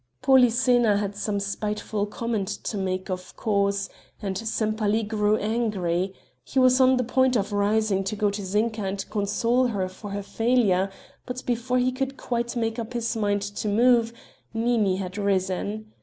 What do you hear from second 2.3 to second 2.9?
to